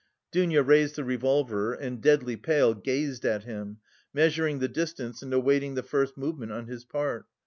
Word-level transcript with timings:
Dounia 0.31 0.63
raised 0.63 0.95
the 0.95 1.03
revolver, 1.03 1.73
and 1.73 2.01
deadly 2.01 2.35
pale, 2.35 2.73
gazed 2.73 3.23
at 3.23 3.43
him, 3.43 3.77
measuring 4.15 4.57
the 4.57 4.67
distance 4.67 5.21
and 5.21 5.31
awaiting 5.31 5.75
the 5.75 5.83
first 5.83 6.17
movement 6.17 6.51
on 6.51 6.65
his 6.65 6.83
part. 6.85 7.27